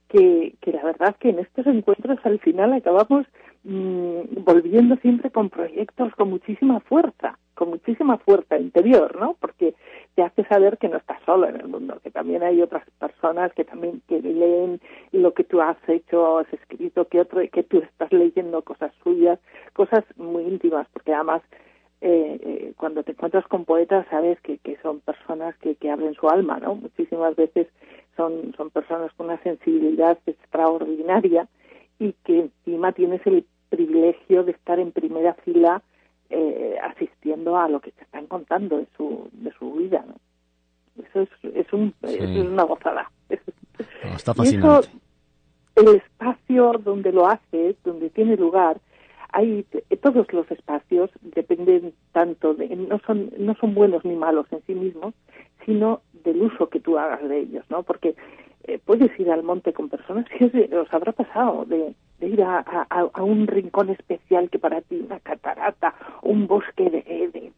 que, 0.08 0.54
que 0.60 0.72
la 0.72 0.84
verdad 0.84 1.16
que 1.18 1.30
en 1.30 1.40
estos 1.40 1.66
encuentros 1.66 2.18
al 2.24 2.38
final 2.40 2.72
acabamos 2.72 3.26
mm, 3.64 4.44
volviendo 4.44 4.96
siempre 4.96 5.30
con 5.30 5.50
proyectos 5.50 6.14
con 6.14 6.30
muchísima 6.30 6.80
fuerza, 6.80 7.38
con 7.54 7.70
muchísima 7.70 8.18
fuerza 8.18 8.58
interior, 8.58 9.16
¿no? 9.18 9.36
Porque 9.40 9.74
te 10.14 10.22
hace 10.22 10.44
saber 10.44 10.78
que 10.78 10.88
no 10.88 10.98
estás 10.98 11.18
solo 11.24 11.48
en 11.48 11.56
el 11.56 11.68
mundo, 11.68 11.98
que 12.02 12.10
también 12.10 12.42
hay 12.42 12.62
otras 12.62 12.84
personas 12.98 13.52
que 13.54 13.64
también 13.64 14.02
que 14.08 14.20
leen 14.20 14.80
lo 15.12 15.34
que 15.34 15.44
tú 15.44 15.60
has 15.60 15.76
hecho, 15.88 16.38
has 16.38 16.52
escrito, 16.52 17.08
que 17.08 17.20
otro, 17.20 17.40
que 17.50 17.62
tú 17.62 17.78
estás 17.78 18.12
leyendo 18.12 18.62
cosas 18.62 18.92
suyas, 19.02 19.38
cosas 19.72 20.04
muy 20.16 20.44
íntimas, 20.44 20.86
porque 20.92 21.12
además 21.12 21.42
eh, 22.02 22.38
eh, 22.42 22.72
cuando 22.76 23.02
te 23.02 23.12
encuentras 23.12 23.46
con 23.46 23.64
poetas 23.64 24.06
sabes 24.10 24.38
que, 24.42 24.58
que 24.58 24.76
son 24.82 25.00
personas 25.00 25.56
que, 25.58 25.76
que 25.76 25.90
abren 25.90 26.14
su 26.14 26.28
alma, 26.28 26.58
¿no? 26.60 26.74
Muchísimas 26.74 27.34
veces 27.36 27.68
son, 28.16 28.54
son 28.56 28.70
personas 28.70 29.12
con 29.14 29.26
una 29.26 29.42
sensibilidad 29.42 30.18
extraordinaria 30.26 31.48
y 31.98 32.12
que 32.24 32.40
encima 32.40 32.92
tienes 32.92 33.26
el 33.26 33.44
privilegio 33.68 34.44
de 34.44 34.52
estar 34.52 34.78
en 34.78 34.92
primera 34.92 35.34
fila 35.44 35.82
eh, 36.30 36.76
asistiendo 36.82 37.56
a 37.56 37.68
lo 37.68 37.80
que 37.80 37.92
te 37.92 38.02
están 38.02 38.26
contando 38.26 38.78
de 38.78 38.86
su, 38.96 39.28
de 39.32 39.52
su 39.52 39.72
vida, 39.74 40.04
¿no? 40.06 40.14
Eso 41.04 41.20
es, 41.20 41.28
es, 41.54 41.72
un, 41.72 41.94
Sí. 42.04 42.14
eso 42.14 42.24
es 42.24 42.46
una 42.46 42.64
gozada. 42.64 43.10
No, 44.04 44.16
está 44.16 44.32
Y 44.38 44.56
eso, 44.56 44.80
el 45.76 45.88
espacio 45.96 46.72
donde 46.82 47.12
lo 47.12 47.26
haces, 47.26 47.76
donde 47.84 48.08
tiene 48.10 48.36
lugar, 48.36 48.80
hay 49.32 49.66
todos 50.00 50.32
los 50.32 50.50
espacios 50.50 51.10
dependen 51.20 51.92
tanto 52.12 52.54
de 52.54 52.74
no 52.74 52.98
son 53.06 53.30
no 53.38 53.54
son 53.56 53.74
buenos 53.74 54.04
ni 54.04 54.16
malos 54.16 54.46
en 54.50 54.62
sí 54.66 54.74
mismos, 54.74 55.14
sino 55.66 56.00
del 56.36 56.42
uso 56.46 56.68
que 56.68 56.80
tú 56.80 56.98
hagas 56.98 57.26
de 57.28 57.38
ellos, 57.40 57.64
¿no? 57.70 57.82
Porque 57.82 58.14
eh, 58.64 58.78
puedes 58.84 59.18
ir 59.18 59.30
al 59.30 59.42
monte 59.42 59.72
con 59.72 59.88
personas 59.88 60.26
que 60.28 60.44
os, 60.76 60.92
habrá 60.92 61.12
pasado 61.12 61.64
de, 61.66 61.94
ir 62.20 62.42
a, 62.42 62.58
a- 62.90 63.22
un 63.22 63.46
rincón 63.46 63.90
especial 63.90 64.50
que 64.50 64.58
para 64.58 64.80
ti 64.80 64.96
una 65.04 65.20
catarata, 65.20 65.94
un 66.22 66.46
bosque 66.46 66.90
de, 66.90 67.30
de 67.32 67.52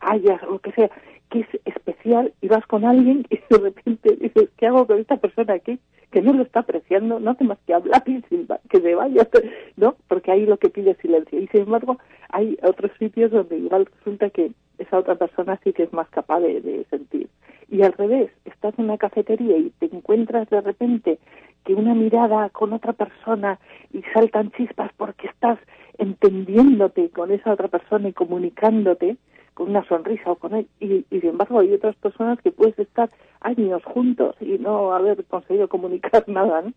hayas, 0.00 0.42
lo 0.42 0.58
que 0.60 0.72
sea, 0.72 0.90
que 1.30 1.40
es 1.40 1.46
especial 1.64 2.32
y 2.40 2.48
vas 2.48 2.64
con 2.66 2.84
alguien 2.84 3.26
y 3.30 3.38
de 3.50 3.58
repente 3.58 4.16
dices, 4.20 4.50
¿qué 4.56 4.66
hago 4.66 4.86
con 4.86 4.98
esta 4.98 5.16
persona 5.16 5.54
aquí? 5.54 5.78
Que 6.10 6.20
no 6.20 6.32
lo 6.34 6.42
está 6.42 6.60
apreciando, 6.60 7.18
no 7.18 7.30
hace 7.30 7.44
más 7.44 7.58
que 7.66 7.72
hablar 7.74 8.02
y 8.06 8.22
que 8.22 8.80
se 8.80 8.94
vaya, 8.94 9.26
¿no? 9.76 9.96
Porque 10.08 10.30
ahí 10.30 10.44
lo 10.46 10.58
que 10.58 10.68
pide 10.68 10.90
es 10.90 10.98
silencio. 10.98 11.40
Y 11.40 11.46
sin 11.48 11.62
embargo, 11.62 11.98
hay 12.28 12.58
otros 12.62 12.92
sitios 12.98 13.30
donde 13.30 13.56
igual 13.58 13.86
resulta 13.98 14.28
que 14.30 14.52
esa 14.78 14.98
otra 14.98 15.14
persona 15.16 15.58
sí 15.64 15.72
que 15.72 15.84
es 15.84 15.92
más 15.92 16.08
capaz 16.10 16.40
de 16.40 16.84
sentir. 16.90 17.28
Y 17.72 17.80
al 17.80 17.94
revés, 17.94 18.30
estás 18.44 18.78
en 18.78 18.84
una 18.84 18.98
cafetería 18.98 19.56
y 19.56 19.70
te 19.70 19.86
encuentras 19.86 20.48
de 20.50 20.60
repente 20.60 21.18
que 21.64 21.72
una 21.72 21.94
mirada 21.94 22.50
con 22.50 22.74
otra 22.74 22.92
persona 22.92 23.58
y 23.94 24.02
saltan 24.12 24.50
chispas 24.50 24.92
porque 24.98 25.28
estás 25.28 25.58
entendiéndote 25.96 27.08
con 27.08 27.32
esa 27.32 27.50
otra 27.50 27.68
persona 27.68 28.10
y 28.10 28.12
comunicándote 28.12 29.16
con 29.54 29.70
una 29.70 29.88
sonrisa 29.88 30.32
o 30.32 30.36
con 30.36 30.54
él. 30.54 30.68
Y, 30.80 31.06
sin 31.08 31.30
embargo 31.30 31.60
hay 31.60 31.72
otras 31.72 31.96
personas 31.96 32.38
que 32.42 32.52
puedes 32.52 32.78
estar 32.78 33.08
años 33.40 33.82
juntos 33.86 34.36
y 34.42 34.58
no 34.58 34.92
haber 34.92 35.24
conseguido 35.24 35.66
comunicar 35.68 36.24
nada, 36.28 36.60
¿no? 36.60 36.74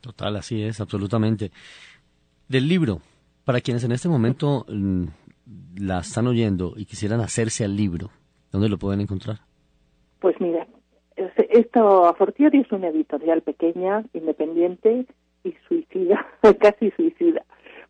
Total, 0.00 0.34
así 0.36 0.62
es, 0.62 0.80
absolutamente. 0.80 1.52
Del 2.48 2.68
libro, 2.68 3.02
para 3.44 3.60
quienes 3.60 3.84
en 3.84 3.92
este 3.92 4.08
momento 4.08 4.64
mm, 4.66 5.04
la 5.76 5.98
están 5.98 6.26
oyendo 6.26 6.72
y 6.74 6.86
quisieran 6.86 7.20
hacerse 7.20 7.66
al 7.66 7.76
libro, 7.76 8.08
¿dónde 8.50 8.70
lo 8.70 8.78
pueden 8.78 9.02
encontrar? 9.02 9.51
Pues 10.22 10.40
mira, 10.40 10.66
es- 11.16 11.32
esto 11.50 12.06
a 12.06 12.14
fortiori 12.14 12.60
es 12.60 12.72
una 12.72 12.88
editorial 12.88 13.42
pequeña, 13.42 14.04
independiente 14.14 15.04
y 15.44 15.54
suicida, 15.68 16.26
casi 16.60 16.90
suicida, 16.92 17.44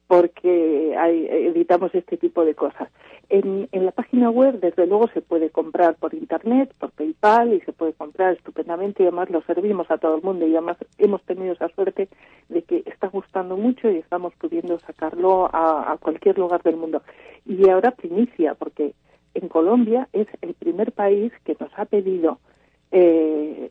porque 0.08 0.96
hay- 0.98 1.26
editamos 1.28 1.94
este 1.94 2.16
tipo 2.16 2.44
de 2.44 2.54
cosas. 2.54 2.88
En, 3.28 3.68
en 3.72 3.84
la 3.86 3.92
página 3.92 4.30
web, 4.30 4.60
desde 4.60 4.86
luego, 4.86 5.08
se 5.08 5.22
puede 5.22 5.50
comprar 5.50 5.94
por 5.96 6.14
internet, 6.14 6.74
por 6.78 6.90
PayPal 6.92 7.54
y 7.54 7.60
se 7.60 7.72
puede 7.72 7.92
comprar 7.94 8.34
estupendamente 8.34 9.02
y 9.02 9.06
además 9.06 9.30
lo 9.30 9.42
servimos 9.42 9.90
a 9.90 9.98
todo 9.98 10.16
el 10.16 10.22
mundo 10.22 10.46
y 10.46 10.52
además 10.56 10.78
hemos 10.98 11.22
tenido 11.24 11.52
esa 11.54 11.68
suerte 11.68 12.08
de 12.48 12.62
que 12.62 12.82
está 12.86 13.08
gustando 13.08 13.56
mucho 13.58 13.90
y 13.90 13.98
estamos 13.98 14.34
pudiendo 14.36 14.78
sacarlo 14.80 15.48
a, 15.54 15.92
a 15.92 15.96
cualquier 15.98 16.38
lugar 16.38 16.62
del 16.62 16.76
mundo. 16.76 17.02
Y 17.46 17.68
ahora 17.70 17.90
primicia, 17.92 18.54
porque 18.54 18.94
en 19.34 19.48
Colombia 19.48 20.08
es 20.12 20.26
el 20.40 20.54
primer 20.54 20.92
país 20.92 21.32
que 21.44 21.56
nos 21.58 21.70
ha 21.76 21.84
pedido 21.84 22.38
eh, 22.92 23.70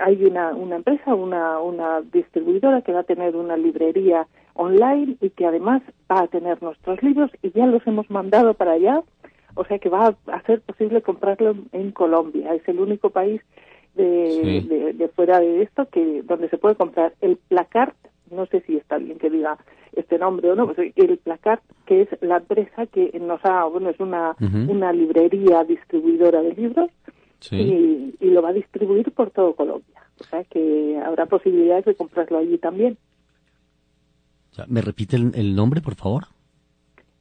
hay 0.00 0.24
una, 0.24 0.54
una 0.54 0.76
empresa, 0.76 1.14
una, 1.16 1.58
una 1.58 2.00
distribuidora 2.00 2.82
que 2.82 2.92
va 2.92 3.00
a 3.00 3.04
tener 3.04 3.34
una 3.34 3.56
librería 3.56 4.28
online 4.54 5.16
y 5.20 5.30
que 5.30 5.46
además 5.46 5.82
va 6.10 6.20
a 6.20 6.26
tener 6.28 6.62
nuestros 6.62 7.02
libros 7.02 7.30
y 7.42 7.50
ya 7.50 7.66
los 7.66 7.84
hemos 7.88 8.08
mandado 8.08 8.54
para 8.54 8.72
allá, 8.72 9.02
o 9.54 9.64
sea 9.64 9.80
que 9.80 9.88
va 9.88 10.14
a 10.28 10.42
ser 10.42 10.60
posible 10.60 11.02
comprarlo 11.02 11.56
en 11.72 11.90
Colombia. 11.90 12.54
Es 12.54 12.66
el 12.68 12.78
único 12.78 13.10
país 13.10 13.42
de, 13.96 14.40
Sí. 14.42 14.68
de, 14.68 14.92
de 14.92 15.08
fuera 15.08 15.40
de 15.40 15.62
esto 15.62 15.88
que 15.90 16.22
donde 16.22 16.48
se 16.48 16.56
puede 16.58 16.76
comprar 16.76 17.14
el 17.20 17.38
placard, 17.48 17.94
no 18.32 18.46
sé 18.46 18.62
si 18.66 18.76
está 18.76 18.98
bien 18.98 19.18
que 19.18 19.30
diga 19.30 19.56
este 19.94 20.18
nombre 20.18 20.50
o 20.50 20.54
no, 20.56 20.66
pues 20.72 20.92
el 20.96 21.18
placard 21.18 21.60
que 21.86 22.02
es 22.02 22.08
la 22.22 22.38
empresa 22.38 22.86
que 22.86 23.16
nos 23.20 23.44
ha, 23.44 23.64
bueno, 23.64 23.90
es 23.90 24.00
una, 24.00 24.34
una 24.40 24.92
librería 24.92 25.64
distribuidora 25.64 26.42
de 26.42 26.54
libros 26.54 26.90
Sí. 27.40 27.56
y, 27.56 28.14
y 28.20 28.30
lo 28.30 28.40
va 28.40 28.50
a 28.50 28.52
distribuir 28.52 29.10
por 29.12 29.30
todo 29.30 29.54
Colombia. 29.56 30.00
O 30.20 30.24
sea 30.24 30.44
que 30.44 30.96
habrá 31.04 31.26
posibilidades 31.26 31.84
de 31.84 31.96
comprarlo 31.96 32.38
allí 32.38 32.56
también. 32.58 32.96
Ya, 34.52 34.64
¿Me 34.68 34.80
repite 34.80 35.16
el, 35.16 35.32
el 35.34 35.56
nombre, 35.56 35.80
por 35.80 35.96
favor? 35.96 36.24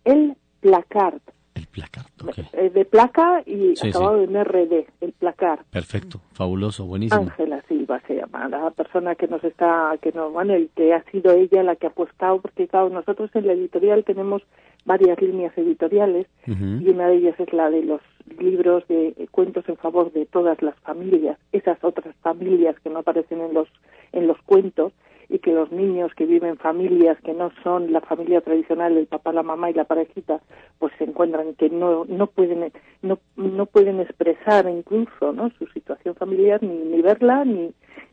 El 0.03 0.35
placard, 0.59 1.21
El 1.55 1.65
placard, 1.67 2.05
eh, 2.53 2.69
de 2.69 2.85
placa 2.85 3.41
y 3.47 3.75
Sí, 3.75 3.89
acabado 3.89 4.21
en 4.21 4.35
RD, 4.43 4.85
el 5.01 5.11
placard. 5.13 5.61
Perfecto, 5.71 6.21
fabuloso, 6.33 6.85
buenísimo. 6.85 7.21
Ángela 7.23 7.63
Silva 7.91 8.01
se 8.07 8.15
llama, 8.15 8.47
la 8.47 8.71
persona 8.71 9.15
que 9.15 9.27
nos 9.27 9.43
está, 9.43 9.97
que 10.01 10.11
nos, 10.11 10.31
bueno, 10.31 10.57
y 10.57 10.67
que 10.69 10.93
ha 10.93 11.03
sido 11.11 11.31
ella 11.33 11.63
la 11.63 11.75
que 11.75 11.87
ha 11.87 11.89
apostado, 11.89 12.39
porque 12.41 12.67
claro, 12.67 12.89
nosotros 12.89 13.29
en 13.33 13.47
la 13.47 13.53
editorial 13.53 14.03
tenemos 14.03 14.41
varias 14.85 15.21
líneas 15.21 15.55
editoriales 15.57 16.27
y 16.47 16.89
una 16.89 17.07
de 17.07 17.17
ellas 17.17 17.39
es 17.39 17.53
la 17.53 17.69
de 17.69 17.83
los 17.83 18.01
libros 18.39 18.87
de 18.87 19.27
cuentos 19.31 19.67
en 19.67 19.77
favor 19.77 20.11
de 20.11 20.25
todas 20.25 20.61
las 20.61 20.75
familias, 20.79 21.37
esas 21.51 21.83
otras 21.83 22.15
familias 22.21 22.75
que 22.79 22.89
no 22.89 22.99
aparecen 22.99 23.41
en 23.41 23.53
los 23.53 23.67
en 24.11 24.27
los 24.27 24.41
cuentos 24.41 24.91
y 25.29 25.39
que 25.39 25.53
los 25.53 25.71
niños 25.71 26.13
que 26.15 26.25
viven 26.25 26.57
familias 26.57 27.17
que 27.23 27.33
no 27.33 27.51
son 27.63 27.93
la 27.93 28.01
familia 28.01 28.41
tradicional, 28.41 28.97
el 28.97 29.07
papá, 29.07 29.31
la 29.31 29.43
mamá 29.43 29.69
y 29.69 29.73
la 29.73 29.85
parejita, 29.85 30.41
pues 30.77 30.91
se 30.97 31.05
encuentran 31.05 31.53
que 31.53 31.69
no 31.69 32.05
no 32.05 32.27
pueden 32.27 32.71
no 33.01 33.19
no 33.35 33.65
pueden 33.67 33.99
expresar 33.99 34.67
incluso, 34.67 35.31
¿no? 35.31 35.51
su 35.59 35.67
situación 35.67 36.15
familiar 36.15 36.61
ni 36.63 36.75
ni 36.75 37.01
verla 37.01 37.45
ni 37.45 37.71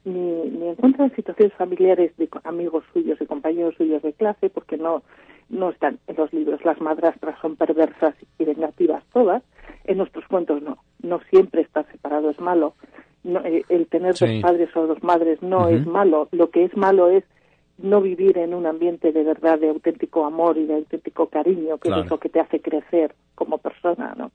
ni, 0.08 0.50
ni 0.50 0.68
encuentran 0.68 1.14
situaciones 1.14 1.54
familiares 1.56 2.16
de 2.16 2.28
amigos 2.44 2.84
suyos 2.92 3.18
y 3.20 3.26
compañeros 3.26 3.74
suyos 3.76 4.02
de 4.02 4.12
clase 4.12 4.50
porque 4.50 4.76
no 4.76 5.02
no 5.50 5.70
están 5.70 5.98
en 6.06 6.16
los 6.16 6.30
libros. 6.34 6.62
Las 6.64 6.78
madrastras 6.80 7.38
son 7.40 7.56
perversas 7.56 8.14
y 8.38 8.44
vengativas 8.44 9.02
todas. 9.14 9.42
En 9.84 9.96
nuestros 9.96 10.26
cuentos 10.26 10.60
no. 10.62 10.76
No 11.02 11.20
siempre 11.30 11.62
estar 11.62 11.90
separado 11.90 12.28
es 12.28 12.38
malo. 12.38 12.74
No, 13.24 13.40
eh, 13.44 13.64
el 13.70 13.86
tener 13.86 14.14
Sí. 14.14 14.26
dos 14.26 14.42
padres 14.42 14.76
o 14.76 14.86
dos 14.86 15.02
madres 15.02 15.40
no 15.42 15.68
es 15.68 15.86
malo. 15.86 16.28
Lo 16.32 16.50
que 16.50 16.64
es 16.64 16.76
malo 16.76 17.08
es 17.08 17.24
no 17.78 18.02
vivir 18.02 18.36
en 18.36 18.52
un 18.52 18.66
ambiente 18.66 19.10
de 19.12 19.22
verdad 19.22 19.58
de 19.58 19.70
auténtico 19.70 20.26
amor 20.26 20.58
y 20.58 20.66
de 20.66 20.74
auténtico 20.74 21.28
cariño, 21.28 21.78
que 21.78 21.88
es 21.88 22.10
lo 22.10 22.18
que 22.18 22.28
te 22.28 22.40
hace 22.40 22.60
crecer 22.60 23.14
como 23.34 23.56
persona, 23.56 24.14
¿no? 24.18 24.30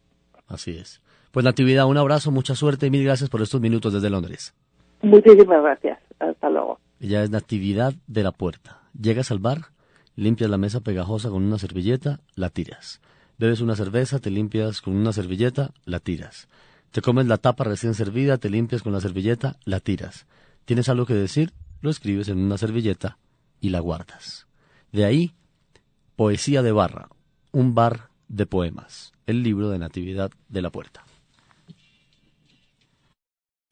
Así 0.47 0.71
es. 0.71 1.01
Pues 1.31 1.43
Natividad, 1.43 1.85
un 1.87 1.97
abrazo, 1.97 2.31
mucha 2.31 2.55
suerte 2.55 2.87
y 2.87 2.89
mil 2.89 3.03
gracias 3.03 3.29
por 3.29 3.41
estos 3.41 3.61
minutos 3.61 3.93
desde 3.93 4.09
Londres. 4.09 4.55
Muchísimas 5.03 5.61
gracias. 5.61 5.99
Hasta 6.19 6.49
luego. 6.49 6.79
Ella 6.99 7.23
es 7.23 7.29
Natividad 7.29 7.93
de 8.07 8.23
la 8.23 8.31
Puerta. 8.31 8.81
Llegas 8.99 9.31
al 9.31 9.39
bar, 9.39 9.73
limpias 10.15 10.49
la 10.49 10.57
mesa 10.57 10.79
pegajosa 10.79 11.29
con 11.29 11.43
una 11.43 11.59
servilleta, 11.59 12.21
la 12.35 12.49
tiras. 12.49 13.01
Bebes 13.37 13.59
una 13.59 13.75
cerveza, 13.75 14.19
te 14.19 14.29
limpias 14.29 14.81
con 14.81 14.95
una 14.95 15.11
servilleta, 15.11 15.71
la 15.85 15.99
tiras. 15.99 16.47
Te 16.91 17.01
comes 17.01 17.27
la 17.27 17.37
tapa 17.37 17.65
recién 17.65 17.93
servida, 17.93 18.37
te 18.37 18.49
limpias 18.49 18.81
con 18.81 18.93
la 18.93 19.01
servilleta, 19.01 19.57
la 19.65 19.81
tiras. 19.81 20.25
¿Tienes 20.63 20.87
algo 20.87 21.05
que 21.05 21.15
decir? 21.15 21.51
Lo 21.81 21.89
escribes 21.89 22.29
en 22.29 22.37
una 22.37 22.57
servilleta 22.57 23.17
y 23.59 23.69
la 23.69 23.81
guardas. 23.81 24.47
De 24.93 25.03
ahí, 25.03 25.33
Poesía 26.15 26.61
de 26.61 26.71
Barra, 26.71 27.09
un 27.51 27.75
bar 27.75 28.09
de 28.29 28.45
poemas, 28.45 29.11
el 29.25 29.43
libro 29.43 29.69
de 29.69 29.79
Natividad 29.79 30.31
de 30.47 30.61
la 30.61 30.69
Puerta. 30.69 31.03